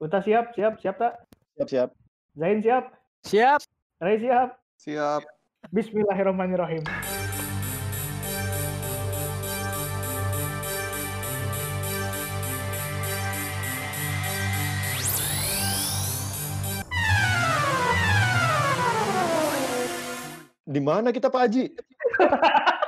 [0.00, 1.12] Uta siap, siap, siap tak?
[1.60, 1.88] Siap, siap.
[2.32, 2.88] Zain siap?
[3.20, 3.60] Siap.
[4.00, 4.56] Ray siap?
[4.80, 5.22] Siap.
[5.76, 6.80] Bismillahirrahmanirrahim.
[20.64, 21.76] Di mana kita Pak Haji?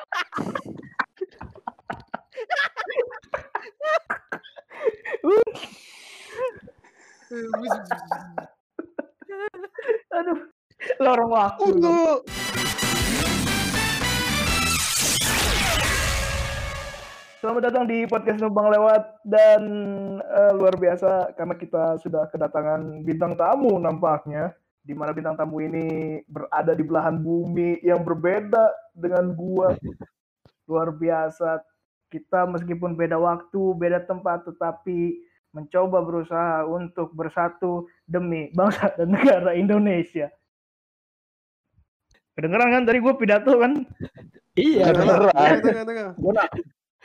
[10.21, 10.41] Aduh,
[11.01, 11.65] lorong waktu.
[17.41, 19.65] Selamat datang di podcast Numpang Lewat dan
[20.21, 24.53] eh, luar biasa karena kita sudah kedatangan bintang tamu nampaknya
[24.85, 29.73] di mana bintang tamu ini berada di belahan bumi yang berbeda dengan gua.
[30.69, 31.65] Luar biasa.
[32.13, 39.53] Kita meskipun beda waktu, beda tempat tetapi mencoba berusaha untuk bersatu demi bangsa dan negara
[39.53, 40.33] Indonesia.
[42.33, 43.85] Kedengeran kan tadi gue pidato kan?
[44.57, 44.89] Iya.
[44.91, 46.17] Kedengeran.
[46.17, 46.49] Gue nah,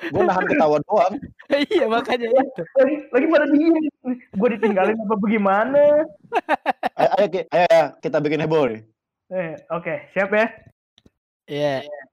[0.08, 1.14] gue nahan ketawa doang.
[1.74, 2.62] iya makanya itu.
[2.78, 3.76] lagi, lagi pada diem
[4.14, 5.84] gue ditinggalin apa bagaimana
[7.00, 8.82] Ayo, ayo, ayo, ayo, kita bikin heboh nih.
[9.28, 10.48] eh oke siap ya
[11.48, 11.76] Iya.
[11.84, 12.08] siap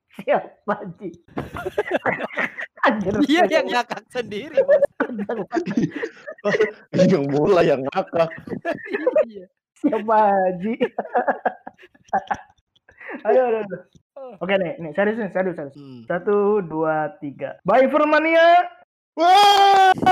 [0.64, 1.10] Panji
[2.84, 4.60] Anjir, Iya yang ngakak sendiri.
[4.60, 4.84] Bos.
[7.10, 8.28] Yang mulai yang ngakak.
[9.24, 9.48] Iya.
[9.80, 10.74] siap Panji
[13.24, 13.78] ayo, ayo, ayo.
[14.40, 16.02] oke nih nih serius nih serius serius Hmm.
[16.08, 18.64] satu dua tiga bye Firmania
[19.14, 19.94] Wah!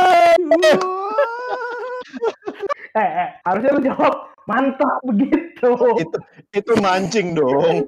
[2.95, 4.15] eh, eh harusnya lu jawab
[4.47, 6.19] mantap begitu itu
[6.55, 7.87] itu mancing dong.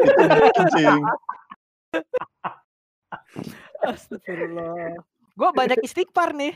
[0.00, 1.00] Itu mancing.
[3.90, 4.98] Astagfirullah.
[5.34, 6.54] Gue banyak istighfar nih.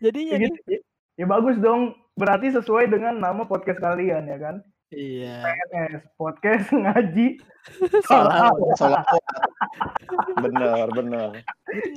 [0.00, 0.50] Jadinya ya, nih.
[0.50, 0.70] gitu.
[0.70, 0.80] Ya,
[1.22, 4.56] ya bagus dong berarti sesuai dengan nama podcast kalian ya kan
[4.94, 5.42] Iya.
[5.42, 7.42] PNS podcast ngaji
[8.08, 8.52] Salah.
[8.76, 9.22] Salawat.
[10.38, 11.28] Bener, bener.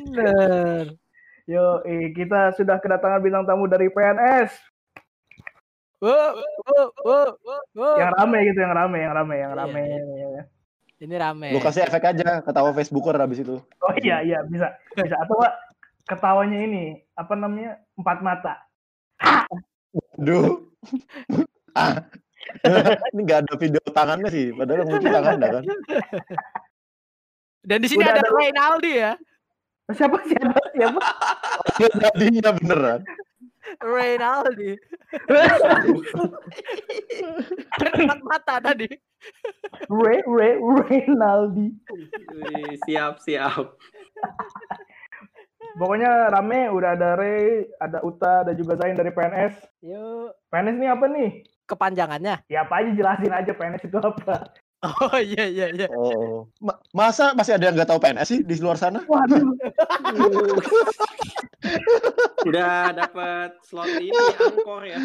[0.07, 0.83] Bener.
[1.47, 4.51] Yo, eh, kita sudah kedatangan bintang tamu dari PNS.
[5.97, 7.95] Wow, wow, wow, wow, wow.
[7.99, 9.83] Yang rame gitu, yang rame, yang rame, yang Iya, rame.
[10.97, 11.53] Ini rame.
[11.53, 13.61] Lu kasih efek aja, ketawa Facebooker habis itu.
[13.61, 14.73] Oh iya, iya, bisa.
[14.97, 15.13] Bisa.
[15.21, 15.53] Atau Pak,
[16.09, 17.77] ketawanya ini, apa namanya?
[17.93, 18.53] Empat mata.
[20.17, 20.65] Duh.
[21.77, 22.01] ah.
[23.13, 25.63] Ini nggak ada video tangannya sih, padahal mungkin tangannya kan.
[27.61, 29.11] Dan di sini Udah ada ada- Reynaldi ya.
[29.91, 30.99] Siapa, siapa, siapa?
[32.01, 32.99] Jadinya beneran.
[33.83, 34.71] Reynaldi.
[37.77, 38.87] Empat mata tadi.
[39.89, 41.67] Re, Re, Renaldi.
[42.31, 43.75] Wih, siap siap.
[45.77, 49.61] Pokoknya rame, udah ada Re, ada Uta, ada juga Zain dari PNS.
[49.85, 50.33] Yuk.
[50.49, 51.29] PNS ini apa nih?
[51.67, 52.35] Kepanjangannya.
[52.49, 54.57] Ya apa aja jelasin aja PNS itu apa.
[54.85, 55.87] Oh iya iya iya.
[55.89, 56.45] Oh.
[56.61, 59.01] Ma- masa masih ada yang nggak tahu PNS sih di luar sana?
[59.09, 59.41] Waduh,
[62.47, 65.01] Udah dapat slot ini angkor ya.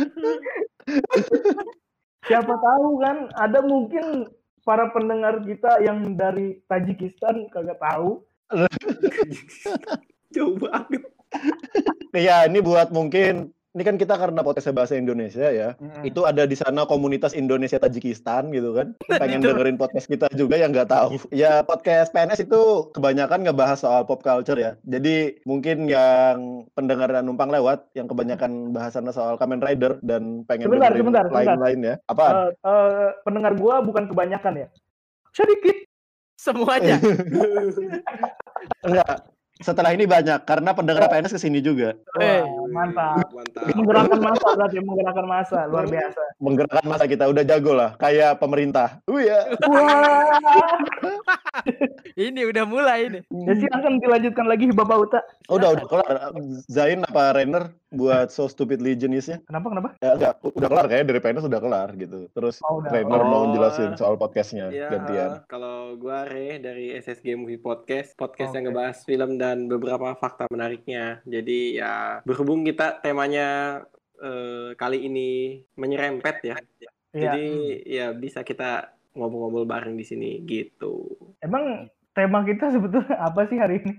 [2.28, 4.28] siapa tahu kan ada mungkin
[4.62, 8.20] para pendengar kita yang dari Tajikistan kagak tahu.
[10.36, 11.02] Jauh banget.
[12.12, 15.72] Iya, ini buat mungkin ini kan kita karena podcastnya bahasa Indonesia ya.
[16.04, 18.92] Itu ada di sana komunitas Indonesia Tajikistan gitu kan.
[19.22, 19.48] Pengen Itu.
[19.48, 21.16] dengerin podcast kita juga yang nggak tahu.
[21.32, 24.76] Ya podcast PNS itu kebanyakan ngebahas soal pop culture ya.
[24.84, 30.68] Jadi mungkin yang pendengar dan numpang lewat yang kebanyakan bahasannya soal Kamen Rider dan pengen
[30.68, 31.94] Sebentar, dengerin sebentar, lain-lain ya.
[32.12, 32.26] Apa?
[32.28, 34.68] Eh, eh, pendengar gua bukan kebanyakan ya.
[35.32, 35.88] Sedikit.
[36.36, 37.00] Semuanya.
[38.86, 39.31] Enggak.
[39.62, 41.94] Setelah ini banyak karena pendengar PNS ke sini juga.
[42.18, 42.42] Eh.
[42.42, 43.30] Wah, mantap.
[43.30, 43.64] Mantap.
[43.78, 46.22] Menggerakkan masa berarti menggerakkan masa luar biasa.
[46.42, 48.98] Menggerakkan masa kita udah jago lah, kayak pemerintah.
[49.06, 49.46] Oh iya.
[49.64, 50.76] Wah.
[52.26, 53.20] ini udah mulai ini.
[53.46, 55.20] Ya silahkan dilanjutkan lagi Bapak Uta.
[55.46, 56.16] Oh, udah udah kelar.
[56.66, 59.44] Zain apa Renner buat So Stupid Legionist-nya?
[59.44, 59.88] Kenapa kenapa?
[59.98, 62.18] Ya enggak, udah kelar kayaknya dari PNS udah kelar gitu.
[62.28, 62.90] Terus Oh, udah.
[62.90, 63.52] Renner mau Oh.
[63.52, 65.44] jelasin soal podcastnya Ya, gantian.
[65.46, 68.72] kalau gua Re dari SSG Movie Podcast, podcast yang Oke.
[68.72, 71.20] ngebahas film dan beberapa fakta menariknya.
[71.22, 73.80] Jadi ya berhubung kita temanya
[74.18, 75.30] eh, kali ini
[75.74, 76.54] menyerempet ya.
[76.54, 76.90] Iya.
[77.12, 77.44] Jadi
[77.84, 81.10] ya bisa kita ngobrol-ngobrol bareng di sini gitu.
[81.38, 83.92] Emang tema kita sebetulnya apa sih hari ini?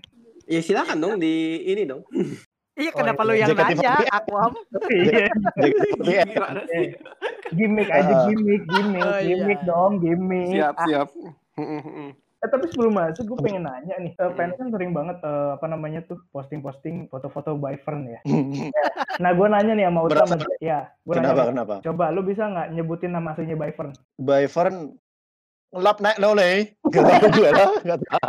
[0.43, 1.33] Ya silakan dong di
[1.65, 2.07] ini dong.
[2.73, 3.27] Iya Oh, kenapa iya.
[3.27, 3.69] lu yang JKT48?
[3.69, 3.93] nanya?
[4.89, 5.25] Iya,
[6.03, 6.85] ya, Gimana eh, sih?
[7.53, 8.25] gimmick aja Ah.
[8.25, 9.25] gimmick, gimmick, Oh, iya.
[9.29, 10.49] gimmick dong, gimmick.
[10.51, 11.07] Siap, Ah, siap.
[12.35, 14.11] Eh, tapi sebelum masuk, gue pengen nanya nih.
[14.11, 18.19] Eh, fans kan sering banget eh, apa namanya tuh posting-posting foto-foto by Fern ya.
[19.13, 21.21] Nah, gue nanya nih sama Uta, Berasa- sama- ya, gue nanya.
[21.23, 21.73] kenapa nih, kenapa?
[21.83, 23.91] Coba lu bisa nggak nyebutin nama aslinya by Fern?
[24.17, 24.97] By Fern
[25.73, 26.55] ngelap naik lo nih.
[26.87, 27.69] Gak tahu gue lah.
[27.81, 28.21] Gak tahu.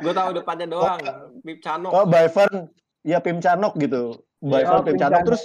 [0.00, 1.00] Gue tahu depannya doang.
[1.40, 1.92] Bib Canok.
[1.92, 2.66] Oh, by Fern
[3.02, 4.18] ya Pim Canok gitu.
[4.40, 4.66] By Iya.
[4.66, 5.28] Fern Oh, Pim Pim Canok Canok.
[5.28, 5.44] terus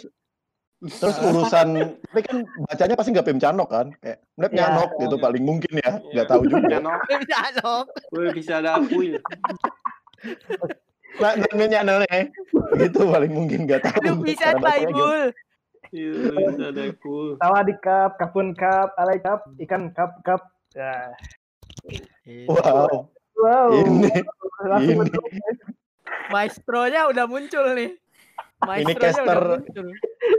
[0.80, 1.76] terus urusan
[2.08, 4.60] tapi kan bacanya pasti nggak Pim Canok kan kayak Nep Iya.
[4.64, 5.24] Nyanok gitu Iya.
[5.24, 5.94] paling mungkin ya Iya.
[6.10, 7.00] nggak tahu juga Canok.
[7.28, 7.86] Janok.
[8.10, 9.08] Gue bisa ada akui.
[11.20, 12.32] nah namanya nih
[12.80, 15.36] gitu paling mungkin nggak tahu Aduh, bisa bacanya
[15.90, 17.36] Iya, cool.
[17.42, 20.42] Sawadee Cup, Kapun Cup, Alay Cup, Ikan Cup, Cup.
[20.78, 21.14] Ya.
[22.46, 23.10] wow
[23.40, 23.72] Wow.
[23.72, 24.12] ini
[24.62, 25.12] Langsung ini.
[26.30, 27.96] Maestronya udah muncul nih.
[28.60, 29.40] Maestronya caster.
[29.40, 29.88] udah muncul.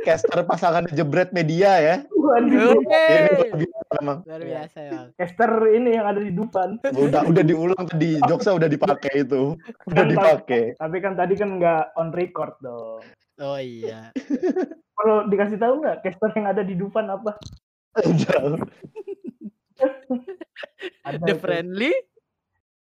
[0.05, 2.77] caster pasangan jebret media ya Waduh.
[2.79, 3.05] ini Oke.
[3.33, 5.01] luar biasa emang Luar biasa ya.
[5.17, 6.69] Caster ini yang ada di Dupan.
[6.85, 9.57] udah udah diulang tadi jokesnya udah dipakai itu
[9.89, 13.01] udah Kan dipakai Tapi kan tadi kan nggak on record dong.
[13.41, 14.13] Oh iya.
[15.01, 17.33] Perlu dikasih tahu nggak caster yang ada di Dupan apa?
[21.09, 21.41] Ada The itu.
[21.41, 21.93] Friendly.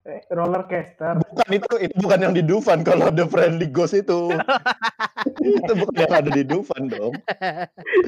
[0.02, 1.14] Eh, roller caster.
[1.14, 4.34] bukan itu itu bukan yang di Dufan kalau The Friendly Ghost itu
[5.62, 7.14] itu bukan yang ada di Dufan dong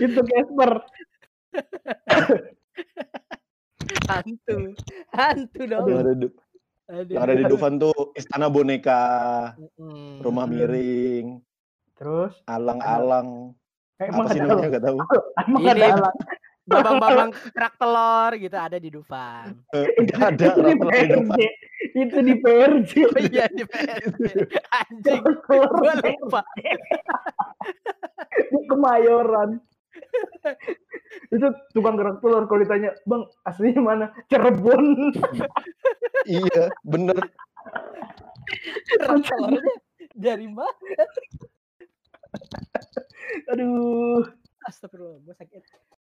[0.02, 0.70] itu caster.
[4.10, 4.74] Hantu.
[5.14, 5.86] Hantu dong.
[5.86, 6.26] yang ada di,
[6.90, 7.14] Aduh.
[7.14, 9.02] yang ada di Dufan tuh Istana Boneka
[9.54, 10.18] Mm-mm.
[10.18, 11.38] Rumah Miring
[11.94, 13.54] Terus Alang-alang
[14.00, 14.98] emang apa sih ada namanya nggak tahu
[15.38, 16.16] emang Ini- ada alat.
[16.64, 19.52] Babang-babang kerak telur gitu ada di Dufan.
[20.00, 21.38] Nggak ada itu di PRJ.
[21.92, 22.92] Itu di PRJ.
[23.12, 24.24] Oh iya di PRJ.
[24.72, 25.22] Anjing.
[25.44, 26.40] Gue lupa.
[28.48, 29.60] di Kemayoran.
[31.28, 35.12] itu tukang gerak telur kalau ditanya, "Bang, aslinya mana?" Cirebon.
[36.24, 37.20] iya bener
[38.88, 39.74] Kerak telurnya
[40.16, 41.04] dari mana?
[43.52, 44.24] Aduh.
[44.64, 45.62] Astagfirullah, gue sakit.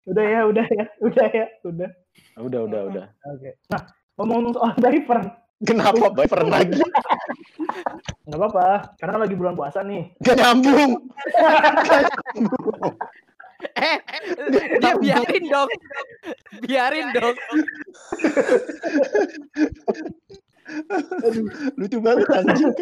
[0.06, 1.90] Udah ya, udah ya, udah ya, udah.
[2.40, 3.04] udah udah udah
[3.36, 3.58] Oke.
[3.68, 3.82] Nah,
[4.16, 5.18] ngomong soal diaper,
[5.60, 6.78] kenapa Bay pernah lagi
[8.26, 10.12] nggak apa-apa, karena lagi bulan puasa nih.
[10.20, 10.92] gak nyambung
[13.76, 13.98] Eh,
[14.84, 15.70] dia biarin dong.
[16.60, 17.36] Biarin dong.
[21.78, 22.74] lucu banget anjing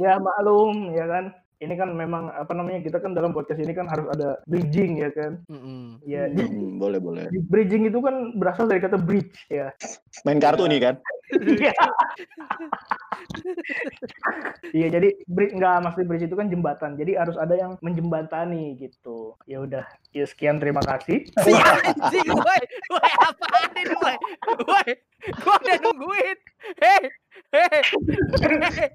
[0.00, 1.24] Ya maklum, ya kan.
[1.60, 5.12] Ini kan memang apa namanya kita kan dalam podcast ini kan harus ada bridging ya
[5.12, 5.44] kan.
[5.44, 6.00] Mm-mm.
[6.08, 9.68] Ya, di, Hmm, boleh boleh bridging itu kan berasal dari kata bridge ya.
[10.24, 10.94] main kartu nih kan
[11.36, 11.76] Iya.
[14.70, 16.94] Iya, jadi bridge nggak maksud bridge itu kan jembatan.
[16.96, 19.34] Jadi harus ada yang menjembatani gitu.
[19.44, 21.26] Ya udah, ya sekian terima kasih.
[21.42, 22.62] Si anjing, woi.
[22.90, 24.16] Woi, apaan ini, woi?
[24.66, 24.88] Woi,
[25.42, 26.38] gua udah nungguin.
[26.80, 27.02] Hei.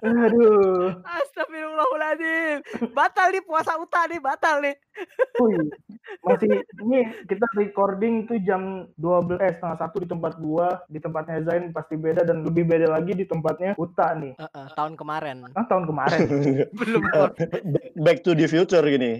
[0.03, 0.95] Aduh.
[1.03, 2.57] Astagfirullahaladzim.
[2.91, 4.75] Batal nih puasa uta nih, batal nih.
[5.43, 5.67] Wih,
[6.23, 11.43] masih ini kita recording tuh jam 12 eh, setengah satu di tempat gua, di tempatnya
[11.43, 14.39] Zain pasti beda dan lebih beda lagi di tempatnya Uta nih.
[14.39, 15.43] Heeh, tahun kemarin.
[15.51, 16.19] Nah, tahun kemarin.
[16.79, 17.03] Belum.
[17.99, 19.19] back to the future gini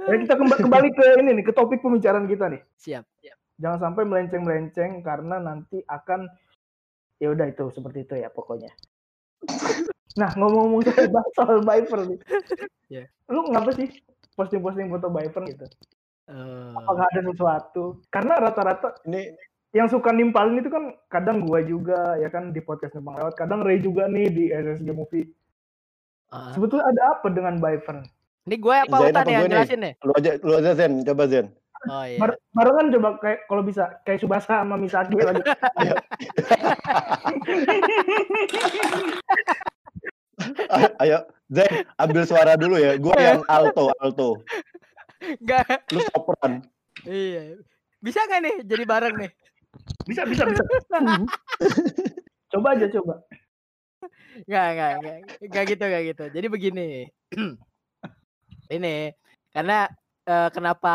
[0.00, 2.60] Ya, kita kemba- kembali ke ini nih, ke topik pembicaraan kita nih.
[2.80, 3.04] Siap.
[3.60, 6.24] Jangan sampai melenceng-melenceng karena nanti akan
[7.20, 8.72] ya udah itu seperti itu ya pokoknya.
[10.18, 11.06] Nah, ngomong-ngomong soal,
[11.38, 12.18] soal Viper nih.
[12.90, 13.04] Iya.
[13.30, 13.86] Lu ngapa sih
[14.34, 15.66] posting-posting foto Viper gitu?
[16.26, 17.84] Eh, Apakah ada sesuatu?
[18.10, 19.30] Karena rata-rata ini
[19.70, 23.62] yang suka nimpalin itu kan kadang gua juga ya kan di podcast Numpang Lewat, kadang
[23.62, 25.30] Ray juga nih di SSG Movie.
[26.30, 26.50] eh.
[26.58, 28.02] Sebetulnya ada apa dengan Viper?
[28.40, 29.54] Ini gue apa Zain uta apa nih yang gue nih?
[29.54, 29.92] jelasin nih?
[30.00, 31.46] lu aja lu aja Zen coba Zen
[31.88, 32.20] Oh iya.
[32.20, 35.40] Bar- barengan coba kayak kalau bisa kayak Subasa sama Misaki lagi.
[40.76, 41.18] ayo, ayo
[41.52, 44.40] Zen ambil suara dulu ya gue yang alto alto
[45.20, 45.84] Enggak.
[45.92, 46.64] lu sopran
[47.04, 47.56] Iya.
[48.00, 49.30] Bisa nggak nih jadi bareng nih?
[50.04, 50.64] Bisa bisa bisa.
[52.50, 53.24] coba aja coba.
[54.44, 55.16] Enggak, enggak, enggak.
[55.40, 56.24] Enggak gitu, enggak gitu.
[56.32, 56.88] Jadi begini.
[58.76, 59.12] Ini
[59.52, 59.88] karena
[60.30, 60.94] eh, kenapa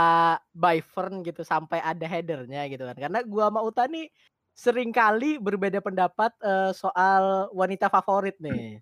[0.56, 2.96] by Fern gitu sampai ada headernya gitu kan.
[2.96, 4.08] Karena gua sama Uta nih
[4.56, 8.80] sering kali berbeda pendapat eh, soal wanita favorit nih.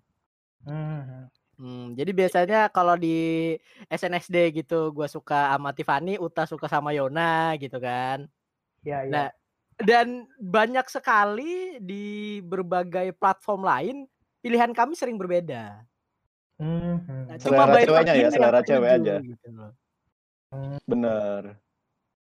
[0.62, 1.26] Hmm.
[1.54, 3.54] Hmm, jadi biasanya kalau di
[3.86, 8.26] SNSD gitu gua suka sama Tiffany, Uta suka sama Yona gitu kan.
[8.82, 9.10] Ya, ya.
[9.10, 9.28] Nah,
[9.82, 13.96] dan banyak sekali di berbagai platform lain
[14.42, 15.82] pilihan kami sering berbeda.
[16.58, 17.22] Hmm, hmm.
[17.26, 19.16] Nah, Selera by ceweknya ya, selera yang cewek aja.
[19.22, 19.70] gitu loh.
[20.84, 21.56] Bener.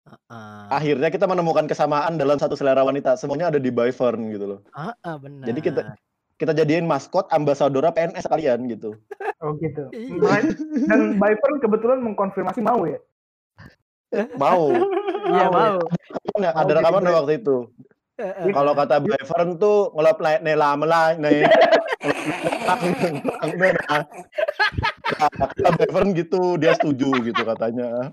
[0.03, 0.63] Heeh.
[0.67, 3.15] Akhirnya kita menemukan kesamaan dalam satu selera wanita.
[3.15, 4.59] Semuanya ada di Byvern gitu loh.
[4.75, 5.45] Heeh, benar.
[5.47, 5.81] Jadi kita
[6.41, 8.99] kita jadiin maskot ambasadora PNS kalian gitu.
[9.39, 9.87] Oh gitu.
[9.95, 10.43] Iya.
[10.91, 12.99] Dan Byvern kebetulan mengkonfirmasi mau ya.
[14.35, 14.75] Mau.
[15.23, 15.77] Iya Mau mau.
[16.37, 17.15] Nah, Mau ada jadi rekaman brand.
[17.23, 17.57] waktu itu.
[18.19, 18.51] Heeh.
[18.53, 21.47] Kalau kata Byvern tuh ngelap naik nela melai nih.
[25.23, 28.11] Kata Byvern gitu, dia setuju gitu katanya.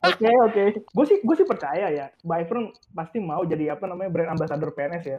[0.00, 0.62] Oke oke.
[0.86, 2.06] Gue sih gue sih percaya ya.
[2.20, 5.18] Byvern pasti mau jadi apa namanya brand ambassador PNS ya.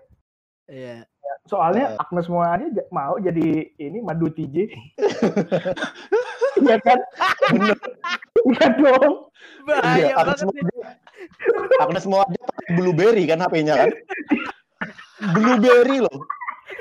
[0.68, 0.98] Iya.
[1.44, 2.02] Soalnya Eh.
[2.02, 4.56] Agnes Mo aja ja- mau jadi ini madu TJ.
[6.62, 7.00] Iya kan?
[7.50, 7.78] Bener.
[8.44, 9.14] Iya dong.
[9.64, 10.66] Bahaya Iya, Agnes banget
[11.80, 12.38] Agnes pakai
[12.76, 13.90] blueberry kan HP-nya kan.
[15.34, 16.18] Blueberry loh.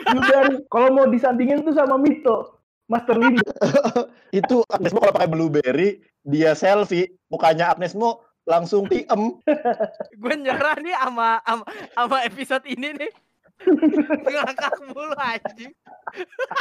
[0.05, 0.65] Blueberry.
[0.67, 2.60] Kalau mau disandingin tuh sama Mito.
[2.91, 3.47] Master Lindo.
[4.35, 9.39] Itu Agnes Mo kalau pakai blueberry, dia selfie, mukanya Agnes Mo langsung tiem.
[10.21, 13.13] Gue nyerah nih sama sama, sama episode ini nih.
[14.27, 15.71] Ngakak mulu anjing.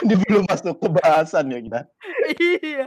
[0.06, 1.82] Ini belum masuk ke bahasan ya kita.
[2.38, 2.86] Iya.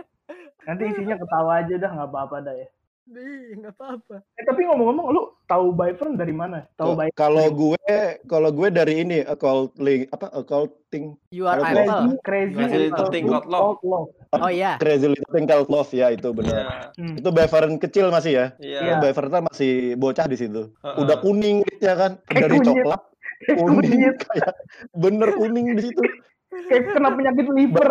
[0.63, 2.69] Nanti isinya ketawa aja dah nggak apa-apa dah ya.
[3.11, 4.23] Ih, nggak apa-apa.
[4.39, 6.63] Eh, tapi ngomong-ngomong lu tahu Byvern dari mana?
[6.79, 7.19] Tahu Byvern?
[7.19, 7.95] Kalau gue,
[8.31, 12.15] kalau gue dari ini occulting apa occulting You are Crazy.
[12.23, 13.83] Crazy, Crazy Little Thing Called Love.
[14.39, 14.79] Oh iya.
[14.79, 16.55] Crazy Little Thing Called Love ya itu benar.
[16.55, 16.71] Iya.
[16.95, 17.17] Hmm.
[17.19, 18.47] Itu Beveren kecil masih ya.
[18.63, 18.81] Iya.
[18.81, 18.95] Iya.
[19.03, 20.71] Beveren kan masih bocah di situ.
[20.71, 20.97] Heeh.
[21.03, 23.03] Udah kuning ya kan, dari coklat
[23.59, 24.55] kuning kayak
[24.95, 26.03] bener kuning di situ.
[26.53, 27.91] Kayak kena penyakit liver.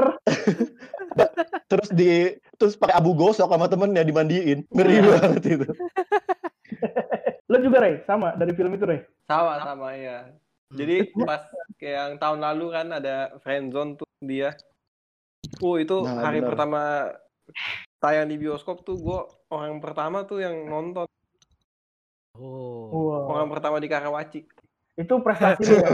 [1.72, 2.12] Terus di
[2.56, 4.68] terus pakai abu gosok sama temennya dimandiin.
[4.70, 5.03] Ngeri Iya.
[5.08, 5.68] banget itu.
[7.51, 9.01] Lo juga Rey, sama dari film itu Rey.
[9.25, 10.30] Sama sama ya.
[10.70, 14.53] Jadi pas kayak yang tahun lalu kan ada friendzone tuh dia.
[15.60, 16.50] Oh itu Nah, hari benar.
[16.53, 16.82] pertama
[17.98, 21.08] tayang di bioskop tuh gue orang pertama tuh yang nonton.
[22.36, 22.88] Oh.
[22.88, 23.32] Wow.
[23.32, 24.48] Orang pertama di Karawaci.
[25.00, 25.89] Itu prestasi lo ya.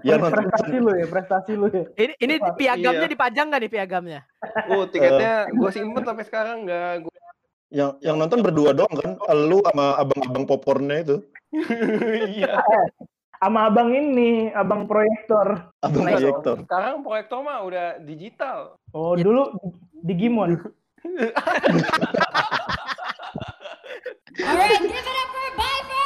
[0.00, 1.84] Ya prestasi lo ya, prestasi lo ya.
[2.00, 2.52] Ini ini Iya.
[2.56, 4.20] piagamnya dipajang nggak nih piagamnya?
[4.72, 7.14] Oh tiketnya gue simpen sampai sekarang nggak gue.
[7.70, 9.14] yang yang nonton berdua doang kan.
[9.46, 11.16] Lu sama abang-abang popornya itu.
[12.34, 12.62] Iya.
[13.40, 15.72] Sama abang ini, abang proyektor.
[15.80, 16.56] Abang Nah, proyektor.
[16.60, 18.76] Sekarang proyektor mah udah digital.
[18.92, 19.56] Oh, dulu
[20.04, 20.60] di Gimon.
[24.44, 25.99] Alright, give it up for!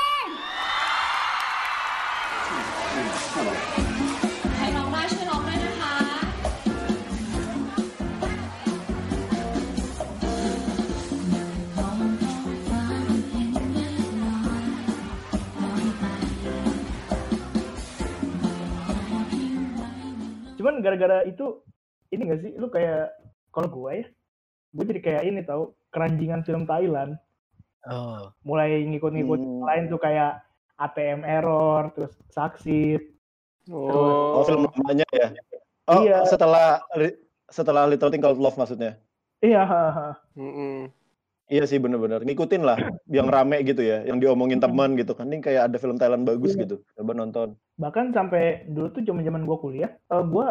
[20.65, 21.61] Cuman gara-gara itu
[22.09, 23.13] ini gak sih lu kayak
[23.53, 24.05] kalau gue ya,
[24.73, 27.21] gue jadi kayak ini tahu keranjingan film Thailand.
[27.85, 28.33] Oh.
[28.49, 29.61] Mulai ngikut-ngikut Hmm.
[29.61, 30.41] lain tuh kayak
[30.81, 33.13] ATM Error, terus Saksit.
[33.69, 35.37] Oh, Oh, film namanya ya.
[35.85, 36.25] Oh, Iya.
[36.25, 36.81] setelah
[37.53, 38.97] setelah Little Thing Called Love maksudnya.
[39.45, 40.17] Iya, haha.
[40.33, 40.89] Mm-mm.
[41.45, 45.29] Iya sih bener-bener ngikutin lah yang rame gitu ya, yang diomongin teman gitu kan.
[45.29, 46.65] Ini kayak ada film Thailand bagus Iya.
[46.65, 46.77] gitu.
[46.95, 47.49] Coba nonton.
[47.75, 50.47] bahkan sampai dulu tuh zaman-zaman gue kuliah, eh gue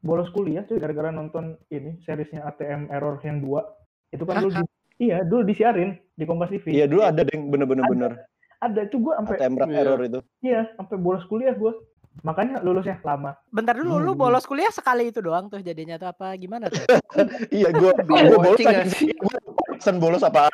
[0.00, 3.62] bolos kuliah tuh gara-gara nonton ini seriesnya ATM Error yang dua.
[4.08, 4.70] Itu kan dulu di-
[5.06, 6.72] iya dulu disiarin di Kompas TV.
[6.72, 8.12] Iya dulu ada deng bener-bener bener.
[8.58, 9.78] Ada itu gue sampai ATM Iya.
[9.78, 10.18] Error itu.
[10.40, 11.70] iya sampai bolos kuliah gue.
[12.18, 13.38] Makanya lulusnya lama.
[13.46, 14.18] Bentar dulu, lu Hmm.
[14.18, 16.82] bolos kuliah sekali itu doang tuh jadinya tuh apa gimana tuh?
[17.54, 18.58] Iya gua Binge gua bolos
[19.78, 19.84] sih.
[19.86, 20.50] Sen bolos apaan?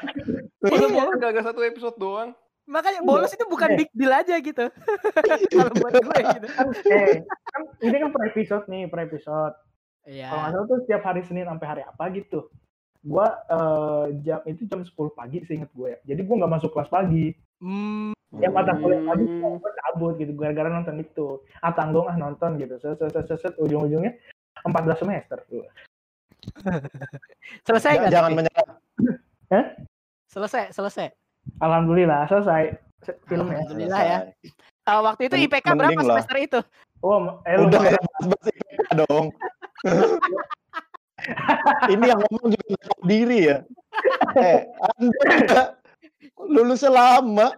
[0.60, 2.30] Masa bolos gak satu episode doang?
[2.64, 4.72] Makanya bolos itu bukan big deal aja gitu.
[5.52, 6.48] Kalau buat gue gitu.
[6.56, 9.54] Kan, eh, kan ini kan per episode nih, per episode.
[10.08, 10.32] Iya.
[10.32, 12.48] Kalau nggak salah tuh setiap hari Senin sampai hari apa gitu.
[13.04, 15.98] Gua eh, jam itu jam 10 pagi seinget gue ya.
[16.08, 17.36] Jadi gue nggak masuk kelas pagi.
[17.60, 21.44] Hmm, Yang mata kuliah pagi gue cabut gitu gara-gara nonton itu.
[21.60, 22.80] Ah tanggung ah nonton gitu.
[22.80, 23.54] Set set set set, set.
[23.60, 24.16] ujung-ujungnya
[24.64, 25.68] 14 semester tuh.
[27.66, 28.12] Selesai nggak?
[28.12, 28.68] Jangan menyerah.
[30.28, 31.08] Selesai, selesai.
[31.60, 33.60] Alhamdulillah selesai se- filmnya.
[33.62, 34.18] Alhamdulillah ya.
[34.34, 34.88] Selesai.
[34.88, 36.08] Ah, waktu itu IPK mending berapa lah.
[36.20, 36.60] semester itu?
[37.00, 39.26] Oh, eh Udah ya, bahas IPK dong.
[41.88, 43.56] Ini yang ngomong juga nggak tahu diri ya.
[44.36, 44.60] Eh,
[45.00, 45.62] Anda
[46.36, 47.48] lulusnya lama.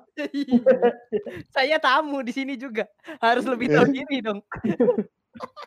[1.55, 2.87] Saya tamu di sini juga.
[3.19, 4.39] Harus lebih tahu diri dong.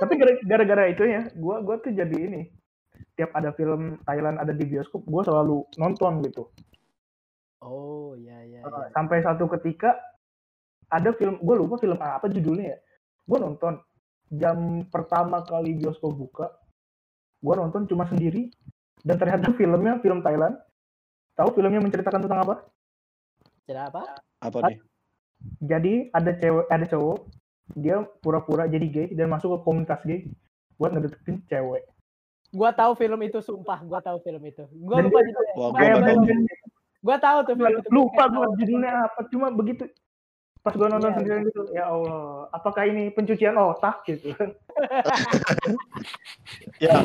[0.00, 2.48] Tapi gara- gara-gara itu ya, gua gua tuh jadi ini.
[3.14, 6.48] Tiap ada film Thailand ada di bioskop, gua selalu nonton gitu.
[7.60, 8.60] Oh, iya iya.
[8.64, 10.00] Uh, sampai satu ketika
[10.88, 12.78] ada film gue lupa film apa judulnya ya
[13.30, 13.78] gue nonton
[14.34, 16.50] jam pertama kali bioskop buka
[17.38, 18.50] gue nonton cuma sendiri
[19.06, 20.58] dan ternyata filmnya film Thailand
[21.40, 22.54] Tahu filmnya menceritakan tentang apa?
[23.64, 24.02] Jadi apa?
[24.44, 24.76] Apa nih?
[25.64, 27.18] Jadi ada cewek, ada cowok,
[27.72, 30.26] dia pura-pura jadi gay dan masuk ke komunitas gay
[30.74, 31.84] buat ngedeketin cewek.
[32.50, 34.66] Gua tahu film itu sumpah, gua tahu film itu.
[34.76, 35.52] Gua Dan lupa dia- judulnya.
[35.52, 36.14] Wah, Gua gua
[37.00, 37.88] Gua tahu tuh film itu.
[37.90, 38.42] lupa tahu.
[38.56, 39.84] judulnya apa cuma begitu
[40.60, 44.36] pas gue nonton Iya, sendirian gitu ya Allah apakah ini pencucian otak gitu
[46.78, 47.04] Ya,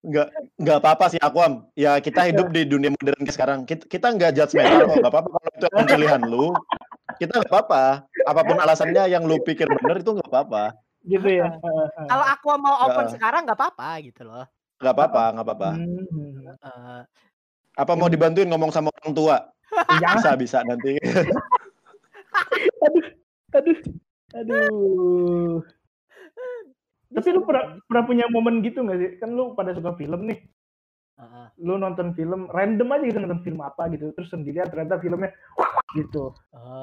[0.00, 1.54] nggak nggak apa-apa sih aku am.
[1.74, 3.64] Ya kita hidup di dunia modern sekarang.
[3.64, 4.96] Kita, kita nggak judgmental kok.
[5.00, 6.46] Nggak apa-apa kalau itu pilihan lu.
[7.16, 7.84] Kita nggak apa-apa.
[8.24, 10.64] Apa pun alasannya yang lu pikir bener itu nggak apa-apa.
[11.04, 11.52] gitu ya
[12.10, 13.12] Kalau aku mau open Ya.
[13.12, 14.44] sekarang nggak apa-apa gitu loh.
[14.80, 15.70] Nggak apa-apa, nggak apa-apa.
[15.76, 16.48] Hmm.
[16.48, 17.00] Eh,
[17.74, 19.36] Apa mau dibantuin ngomong sama orang tua?
[19.98, 20.94] jangan Bisa bisa nanti.
[22.80, 23.04] aduh
[23.52, 23.78] aduh
[24.34, 25.54] aduh
[27.14, 30.42] tapi lu pernah, pernah punya momen gitu nggak sih kan lu pada suka film nih.
[31.60, 35.32] Lu nonton film random aja gitu nonton film apa gitu terus sendirian ternyata filmnya
[35.98, 36.82] gitu Oh.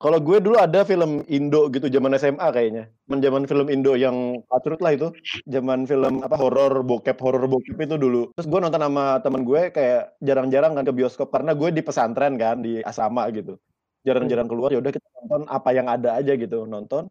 [0.00, 2.84] Kalau gue dulu ada film Indo gitu zaman SMA kayaknya.
[3.08, 5.12] Zaman film Indo yang patrut lah itu.
[5.48, 8.32] Zaman film apa horor bokep horor bokep itu dulu.
[8.36, 12.36] Terus gue nonton sama teman gue kayak jarang-jarang kan ke bioskop karena gue di pesantren
[12.36, 13.56] kan di asrama gitu.
[14.04, 17.08] Jarang-jarang keluar ya udah kita nonton apa yang ada aja gitu nonton.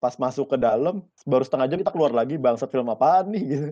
[0.00, 3.68] Pas masuk ke dalam baru setengah jam kita keluar lagi bangsat film apaan nih gitu.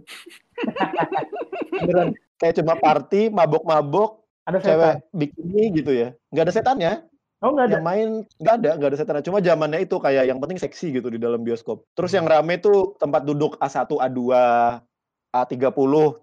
[1.70, 2.08] beneran
[2.38, 6.08] Kayak cuma party, mabok-mabok, ada cewek setan bikini gitu ya.
[6.30, 6.92] Nggak ada setannya.
[7.38, 8.08] oh nggak ada yang main
[8.42, 11.46] nggak ada nggak ada setan cuma zamannya itu kayak yang penting seksi gitu di dalam
[11.46, 14.18] bioskop terus yang rame tuh tempat duduk A1 A2
[15.28, 15.70] A30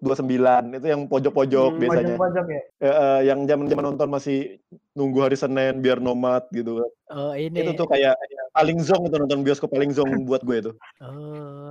[0.03, 4.59] 29 itu yang pojok-pojok Hmm, biasanya pajak-pajak ya Eh, eh, yang zaman-zaman nonton masih
[4.91, 7.63] nunggu hari Senin biar nomad gitu Oh ini.
[7.63, 11.64] itu tuh kayak kayak paling zong itu nonton bioskop paling zong buat gue itu Oh.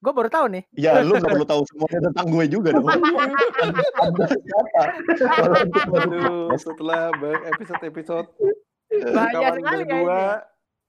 [0.00, 0.64] Gue baru tahu nih.
[0.80, 2.88] ya lu nggak perlu tahu semuanya tentang gue juga dong.
[5.92, 7.12] Aduh, setelah
[7.52, 8.28] episode-episode
[8.90, 10.24] Banyak rekaman sekali berdua,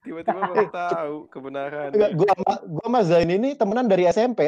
[0.01, 1.89] tiba-tiba baru tahu kebenaran.
[1.94, 4.41] Enggak, gua sama gua sama Zain ini temenan dari SMP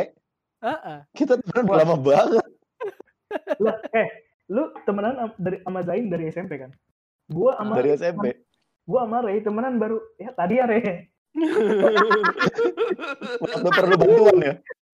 [0.63, 0.97] Heeh.
[1.13, 2.45] kita temenan udah lama banget.
[3.61, 4.07] Lah, eh
[4.49, 6.73] lu temenan dari sama Zain dari SMP kan?
[7.29, 8.41] Gua sama dari SMP
[8.83, 11.07] gua sama Ray temenan baru ya tadi ya Ray
[13.43, 14.53] Waktu perlu bantuan ya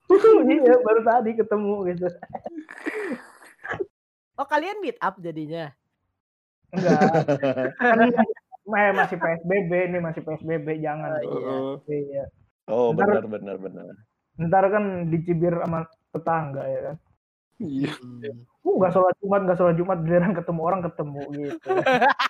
[0.49, 2.07] iya baru tadi ketemu gitu
[4.33, 5.69] Oh kalian meet up jadinya.
[6.71, 6.97] enggak
[7.75, 8.09] kan
[8.93, 11.27] masih PSBB nih masih PSBB jangan Oh, iya.
[11.27, 11.73] Heeh.
[11.99, 12.23] iya
[12.65, 13.85] Oh Ntar- benar benar benar.
[14.39, 16.95] ntar kan dicibir sama tetangga ya kan
[17.59, 17.91] Iya.
[18.61, 21.69] Uh nggak sholat jumat nggak sholat jumat giliran ketemu orang ketemu gitu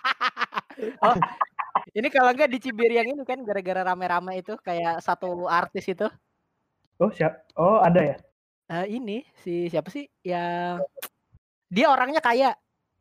[1.06, 1.16] oh,
[1.94, 6.08] ini kalau enggak di Cibir yang ini kan gara-gara rame-rame itu kayak satu artis itu.
[7.00, 8.18] oh siap oh ada ya
[8.70, 10.78] Eh, ini si siapa sih yang
[11.74, 12.54] dia orangnya kaya,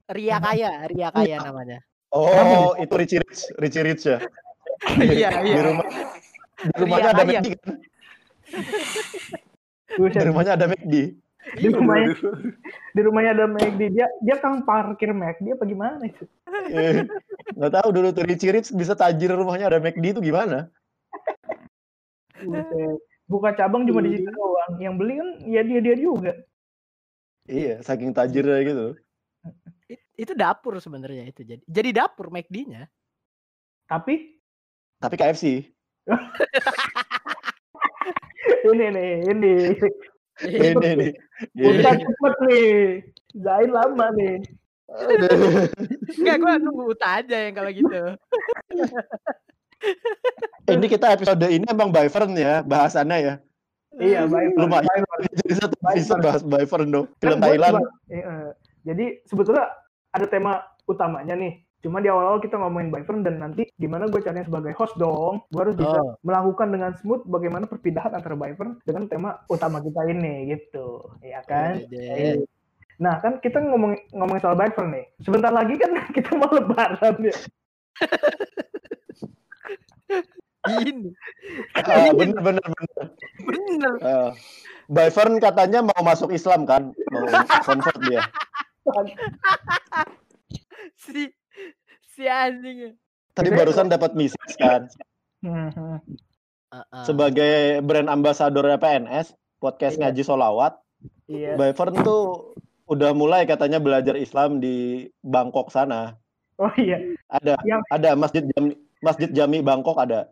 [0.09, 1.85] Ria kaya, Ria kaya namanya.
[2.09, 4.19] Oh itu Richie Rich, Richie Rich ya.
[4.97, 5.85] Iya Di rumah
[6.57, 7.25] di rumahnya Ria ada.
[7.29, 7.77] McD kan?
[9.93, 10.95] Di rumahnya ada McD.
[11.57, 12.13] Di rumahnya
[12.93, 16.27] di rumahnya ada McD dia dia kang parkir McD apa gimana itu?
[16.69, 17.07] Eh,
[17.57, 20.69] Nggak tahu dulu tuh Richie Rich bisa tajir rumahnya ada McD itu gimana?
[23.29, 24.73] Buka cabang cuma di situ doang.
[24.81, 26.33] Yang beli kan ya dia dia juga.
[27.49, 28.87] Iya, saking tajirnya gitu.
[29.89, 31.41] It- itu dapur sebenarnya itu.
[31.45, 32.89] Jadi jadi dapur McD-nya.
[33.89, 34.37] tapi?
[35.01, 35.45] Tapi KFC.
[38.69, 39.53] ini nih ini
[40.45, 41.13] Ini nih.
[41.59, 42.05] udah Ini.
[42.07, 42.69] cepet nih
[43.39, 44.37] Zain lama nih.
[46.17, 48.01] Enggak, gua nunggu Uta aja yang kalau gitu.
[50.69, 53.35] Ini kita episode ini emang Byvern ya bahasannya ya.
[53.99, 55.03] iya baik Lumayan
[55.43, 57.07] jadi satu episode bahas Byvern dong.
[57.19, 57.75] Film Kan Thailand.
[58.13, 58.53] eh,
[58.85, 59.65] jadi sebetulnya
[60.13, 61.68] ada tema utamanya nih.
[61.79, 65.47] Cuma di awal-awal kita ngomongin Byvern dan nanti gimana gue caranya sebagai host dong.
[65.55, 66.19] Gue harus bisa Oh.
[66.27, 71.07] melakukan dengan smooth bagaimana perpindahan antara Byvern dengan tema utama kita ini gitu.
[71.23, 71.79] Ya kan?
[71.87, 72.43] Iya.
[72.99, 75.07] Nah kan kita ngomong ngomongin soal Byvern nih.
[75.23, 77.37] Sebentar lagi kan kita mau lebaran ya.
[80.69, 81.15] Ini
[81.79, 83.07] Ah, bener bener bener.
[83.47, 83.93] bener.
[84.03, 87.25] Uh, katanya mau masuk Islam kan, mau
[87.67, 88.21] convert dia.
[90.99, 91.31] Si
[92.19, 92.99] si anjing.
[93.31, 94.91] Tadi barusan dapat misi kan
[95.39, 95.99] Hmm, hmm.
[96.69, 97.05] Heeh.
[97.07, 100.11] sebagai brand ambassador PNS podcast Iya.
[100.11, 100.75] ngaji solawat.
[101.31, 101.55] Iya.
[101.55, 102.53] Byvern tuh
[102.85, 106.19] udah mulai katanya belajar Islam di Bangkok sana.
[106.59, 106.99] Oh iya.
[107.31, 110.27] Ada Yang- ada masjid Jami, masjid Jami Bangkok ada.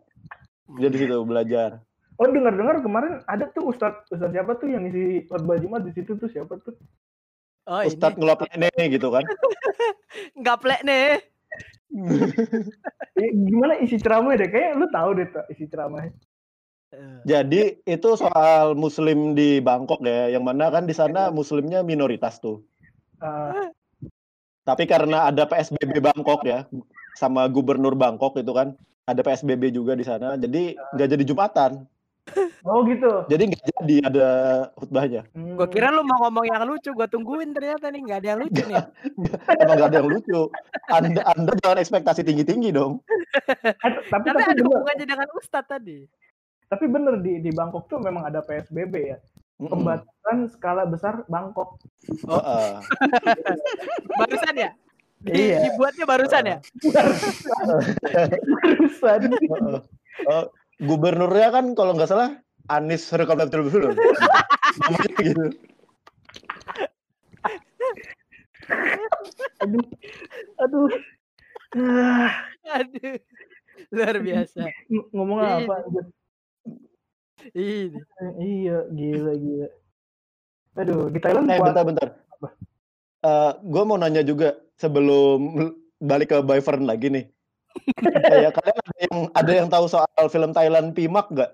[0.75, 1.79] Dia di situ belajar.
[2.19, 6.19] Oh dengar-dengar kemarin ada tuh Ustadz Ustadz siapa tuh yang isi khotbah Jumat di situ
[6.19, 6.75] tuh siapa tuh?
[7.63, 9.23] Oh ini Ustadz ngeloplek nih gitu kan.
[10.43, 11.23] nggak plek nih.
[13.17, 14.49] Eh, gimana isi ceramahnya deh?
[14.53, 16.13] Kayaknya lu tahu deh tuh isi ceramahnya.
[16.93, 22.37] Eh, Jadi itu soal muslim di Bangkok ya, yang mana kan di sana muslimnya minoritas
[22.37, 22.61] tuh.
[23.17, 23.73] Ah,
[24.61, 26.69] Tapi karena ada PSBB Bangkok ya,
[27.17, 28.77] sama gubernur Bangkok itu kan,
[29.09, 31.71] ada PSBB juga di sana, jadi nggak jadi Jumatan.
[32.63, 33.11] Oh gitu.
[33.27, 34.27] Jadi nggak jadi ada
[34.75, 35.21] khutbahnya.
[35.31, 35.55] Hmm.
[35.55, 38.61] Gua kira lu mau ngomong yang lucu, gua tungguin ternyata nih nggak ada yang lucu
[38.63, 38.83] nih.
[39.59, 40.39] Emang nggak ada yang lucu.
[40.87, 42.99] Anda, anda jangan ekspektasi tinggi-tinggi dong.
[43.63, 43.73] Eh,
[44.07, 46.07] tapi Karena tapi ada hubungannya dengan Ustadz tadi.
[46.67, 49.17] tapi bener di di Bangkok tuh memang ada PSBB ya.
[49.57, 51.79] Pembatasan skala besar Bangkok.
[52.05, 52.69] Heeh.
[54.13, 54.71] Barusan ya?
[55.17, 55.65] Di, Iya.
[55.65, 56.57] Dibuatnya barusan ya?
[58.53, 59.19] Barusan.
[59.33, 59.79] Heeh.
[60.27, 60.45] Eh,
[60.79, 62.37] gubernurnya kan kalau nggak salah
[62.67, 63.89] Anies Rekomendasi dulu.
[64.77, 65.45] Namanya gitu.
[69.63, 69.85] aduh.
[70.59, 70.87] Aduh.
[72.67, 73.15] Aduh.
[73.87, 74.67] Luar biasa.
[74.91, 75.55] ng- ngomong Iya.
[75.63, 75.75] apa?
[77.55, 77.99] Ini.
[78.37, 79.67] Iya, gila gila.
[80.77, 82.07] Aduh, di Thailand Eh puasa- bentar-bentar.
[83.17, 85.39] Eh gue mau nanya juga sebelum
[85.97, 87.25] balik ke Byvern lagi nih.
[88.31, 91.51] Kayak kalian ada yang ada yang tahu soal film Thailand Pimak gak?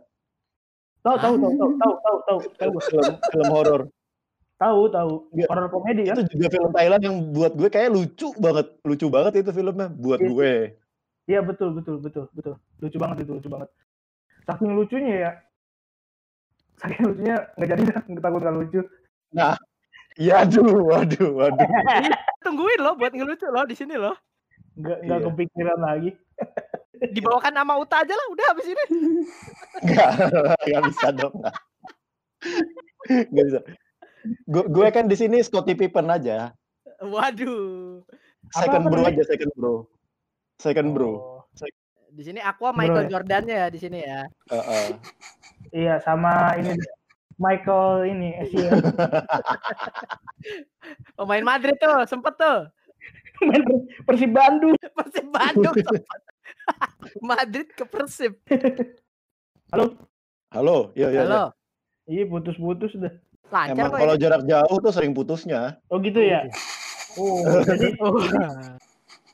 [1.04, 3.82] Tahu tahu tahu tahu tahu tahu tahu tahu film film horor.
[4.56, 5.48] Tahu tahu iya.
[5.52, 9.44] horor komedi ya Itu juga film Thailand yang buat gue kayak lucu banget, lucu banget
[9.44, 10.28] itu filmnya buat ya.
[10.32, 10.54] gue.
[11.24, 13.70] Iya betul betul betul betul lucu banget itu lucu banget.
[14.44, 15.32] Saking lucunya ya,
[16.80, 17.82] saking lucunya nggak jadi
[18.24, 18.82] takut nggak lucu.
[19.32, 19.56] Nah,
[20.20, 21.68] iya aduh, waduh, waduh.
[22.44, 24.16] Tungguin lo buat ngelucu lo di sini lo
[24.74, 25.26] Nggak nggak Iya.
[25.30, 26.10] kepikiran lagi.
[27.16, 28.86] Dibawakan nama Uta aja lah udah habis ini.
[29.84, 30.10] Nggak,
[30.68, 31.36] nggak bisa dong.
[31.36, 33.60] Nggak, Nggak bisa.
[34.48, 36.56] Gue, gue kan di sini Scottie Pippen aja.
[37.04, 38.00] Waduh.
[38.56, 39.74] Second apa bro aja, second bro.
[40.64, 41.12] Second bro.
[41.12, 41.44] Oh,
[42.14, 43.12] Di sini Aqua Michael Bro ya?
[43.18, 44.22] Jordannya ya di sini ya.
[44.54, 44.86] Heeh.
[45.74, 46.78] iya sama ini
[47.42, 48.30] Michael ini.
[51.18, 52.70] Pemain Madrid tuh sempet tuh.
[53.50, 53.64] main
[54.08, 54.76] Persib Bandung.
[54.80, 55.76] Persib Bandung.
[57.30, 58.40] Madrid ke Persib.
[60.54, 61.10] Halo, iya iya.
[61.10, 61.22] iya.
[61.26, 61.44] Halo.
[62.04, 63.14] Iya putus-putus dah.
[63.52, 65.80] Lancar Emang kok kalau jarak jauh tuh sering putusnya.
[65.88, 66.48] Oh gitu ya.
[67.16, 68.18] Oh jadi Oh.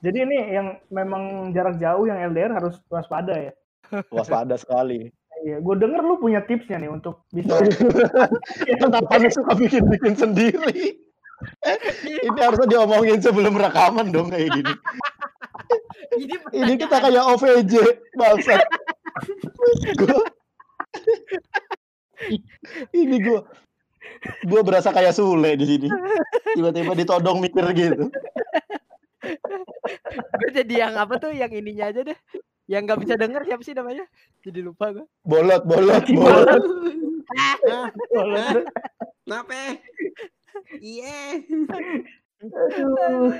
[0.03, 3.53] jadi ini yang memang jarak jauh yang LDR harus waspada ya.
[4.13, 5.09] Waspada sekali.
[5.39, 7.63] Iya, gue denger lu punya tipsnya nih untuk bisa
[8.67, 10.99] Kenapa lu suka bikin-bikin sendiri?
[11.63, 11.77] Eh,
[12.25, 14.73] ini harusnya diomongin sebelum rekaman dong kayak gini.
[16.09, 17.73] Ini, Ini kita kayak OVJ,
[18.17, 18.59] bangsat.
[19.95, 20.31] Gua-
[22.91, 23.45] ini gua
[24.43, 25.87] gua berasa kayak Sule di sini.
[26.57, 28.09] Tiba-tiba ditodong mikir gitu.
[30.09, 32.17] gue jadi yang apa tuh yang ininya aja deh.
[32.65, 34.05] Yang nggak bisa denger siapa sih namanya?
[34.41, 35.05] Jadi lupa gue.
[35.23, 36.63] Bolot, bolot, bolot.
[39.23, 39.77] Kenapa?
[40.80, 41.42] Iya.
[42.44, 43.32] Aduh.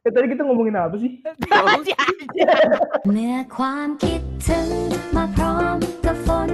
[0.00, 1.20] Eh, tadi kita ngomongin apa sih?
[1.48, 2.50] Aja, aja.
[3.06, 4.68] เมื่อความคิดถึง
[5.16, 6.50] มาพร้อมกับฝน